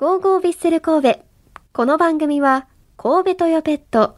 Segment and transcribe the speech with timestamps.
[0.00, 1.20] ゴーゴービッセル神戸。
[1.74, 2.66] この番組は、
[2.96, 4.16] 神戸トヨペット、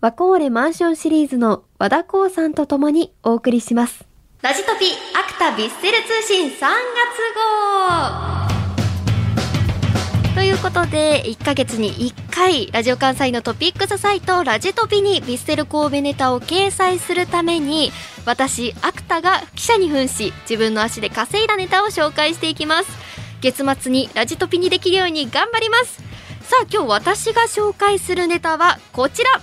[0.00, 4.04] ワコーレマンションシリーズの和田光さんと共にお送りします。
[4.40, 4.84] ラジトピ
[5.18, 6.60] アクタビッセル通信3月
[10.28, 17.90] 号ということで、1ヶ月に1回、ラジオ関西のトピックスサイト、ラジトピにビッセル神戸ネタを掲載するために、
[18.26, 23.19] 私、アクタが記者に扮し、自分の足で稼いだネタを紹介していきます。
[23.40, 26.02] 月末にラジトピにできるように頑張ります。
[26.42, 29.40] さあ、今日私が紹介するネタはこちら。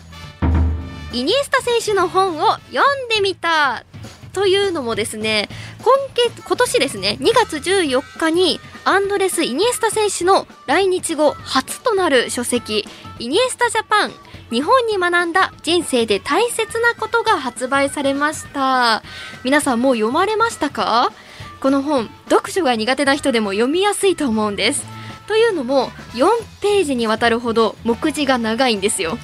[1.13, 3.85] イニエスタ選手の本を読んでみた
[4.33, 5.47] というのもですね
[5.81, 12.85] 今月今年ですね2月14日にアンドレス・イニエスタ選手の来日後初となる書籍
[13.19, 14.11] 「イニエスタ・ジャパン
[14.51, 19.01] 日本に学んだ人生で大切なこと」が発売されました
[19.43, 21.11] 皆さんもう読まれましたか？
[21.59, 24.85] この本読書が苦手な人でも読みやすいと思うんです。
[25.27, 26.27] というのも4
[26.61, 29.17] ページにわたるほど目次が長いんですよ。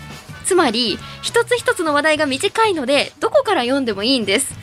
[0.46, 4.54] つまり一つ一つの話題が短いのでどこから読んでもいいんです。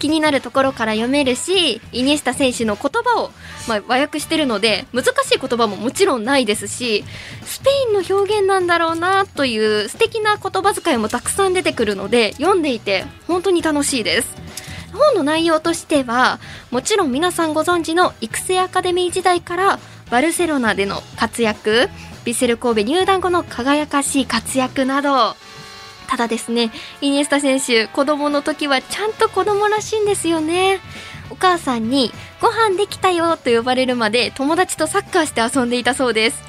[0.00, 3.30] 気になるところから読めるしイニエスタ選手の言葉を、
[3.68, 7.04] まあ、和訳してるので難しい言葉ももちろんないですし
[7.44, 14.40] スペインの表現なんだろうなという素敵な言葉遣いもたくさん出てくるので読んでいて本当に楽しいです。
[14.92, 21.88] 本の内容としてはもちろん皆さんご存知の育成アカデミー時代からバルセロナでの活躍
[22.24, 25.34] ビッセル神戸入団後の輝かしい活躍など。
[26.06, 30.80] ただですねイニエスタ選手子供の時はちゃんと子供らしいんですよね。
[31.30, 36.42] お母さんにご飯できたよと呼ばれるまで友達とサッカーして遊んでいたそうです。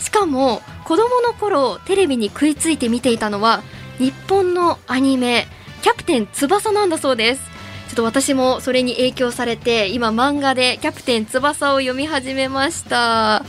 [0.00, 3.62] しかも子供の頃テレビに食いついて見ていたのは
[3.98, 5.46] 日本のアニメ
[5.82, 7.57] キャプテン翼なんだそうです。
[7.88, 13.44] ちょっと私もそれに影響されて今漫画でキャプテン翼を読み始めました。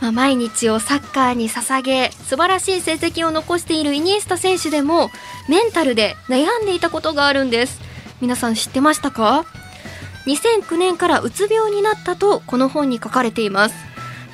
[0.00, 5.10] まあ、毎日をサッカーに捧げ素晴らしい成績を残しているイニエスタ選手でも
[5.48, 7.80] メンタルで悩んでいたことがあるんです。
[8.20, 9.44] 皆さん知ってましたか
[10.26, 13.74] ？2009年からうつ病になったとこの本に書かれています。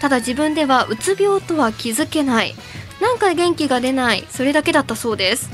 [0.00, 2.54] ただ自分ではうつ病とは気づけない。
[3.00, 4.24] なんか元気が出ない。
[4.30, 5.50] それだけだったそうです。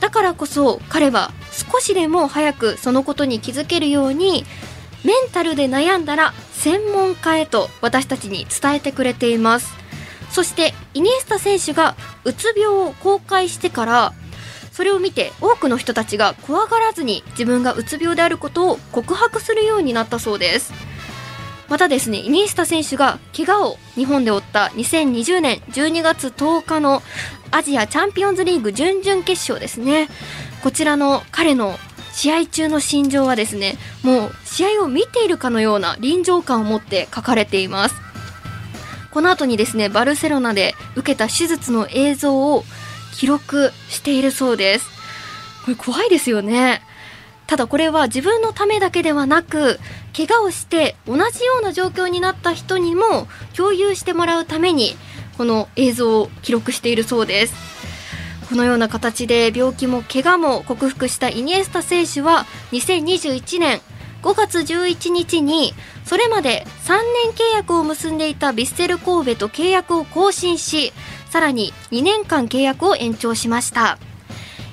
[0.00, 4.44] だからこそ彼は少しでも早くそのことに気づけるように
[5.04, 9.72] メンタルで悩んだら専門家へと私たちに伝えてくれています。
[10.30, 14.12] そしてイニエスタ選手がうつ病を公開してから
[14.72, 20.72] それを見て多くの人たちが怖がらずに自分がうつ病であることを告白するようになったそうです。
[21.68, 27.02] またですねイニエスタ選手が怪我を日本で負った2020年12月10日の
[27.50, 30.08] アジアチャンピオンズリーグ準々決勝ですね。
[30.62, 31.78] こちらの彼の
[32.12, 37.94] 試合中の心情はですねもう試合を見ているかのような臨場感を持って書かれています。
[39.10, 42.64] この後にですねバルセロナで受けた手術の映像を
[43.14, 44.86] 記録しているそうです。
[45.64, 46.82] これ怖いですよね。
[47.46, 49.80] ただこれは自分のためだけではなく
[50.18, 54.96] 怪我をして同じような状況になった人にも共有してもらうために
[55.36, 57.54] この映像を記録しているそうです。
[58.48, 63.80] このような形で病気も怪我も克服したイニエスタ選手は2021年
[64.22, 65.72] 5月11日に
[66.04, 66.96] それまで3
[67.26, 70.92] 年契約を結んでいたヴィッセル神戸と契約を更新し
[71.30, 73.98] さらに2年間契約を延長しました。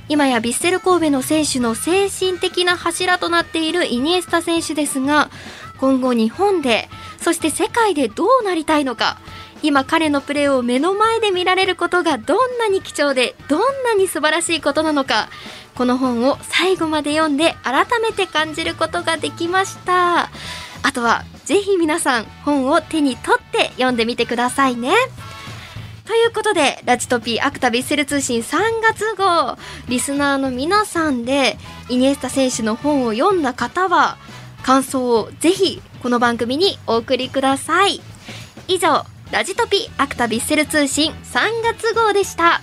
[0.08, 5.30] 今やヴィッセル神戸の選手の精神的な柱となっているイニエスタ選手ですが
[5.80, 6.90] 今後日本で
[7.20, 9.18] そして世界でどうなりたいのか
[9.64, 15.30] 今彼のプレーを目の前で見られることがどんなに貴重でどんなに素晴らしいことなのか
[15.76, 20.30] この本を最後まで読んで改めて感じることができました。
[20.84, 24.94] あとはぜひ皆さん本を手に取って読んでみてくださいね。
[26.06, 29.58] ということで、ラジトピーアクタビッセル通信3月号、
[29.90, 31.58] リスナーの皆さんで、
[31.90, 34.18] イニエスタ選手の本を読んだ方は、
[34.62, 38.02] 感想をぜひこの番組にお送りください。
[38.68, 42.62] 以上、ラジトピアクタビッセル通信3月号でした。